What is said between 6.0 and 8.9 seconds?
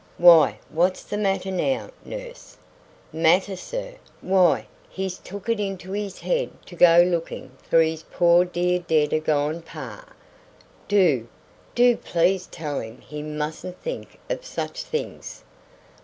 head to go looking for his poor dear